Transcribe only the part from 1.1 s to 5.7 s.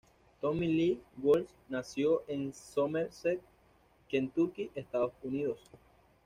Wallace nació en Somerset, Kentucky, Estados Unidos.